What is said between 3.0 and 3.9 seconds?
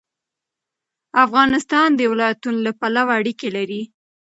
اړیکې لري.